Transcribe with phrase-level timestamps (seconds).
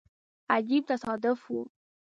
[0.55, 1.59] عجیب تصادف وو.